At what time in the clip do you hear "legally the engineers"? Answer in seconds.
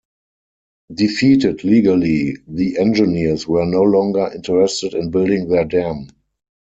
1.63-3.47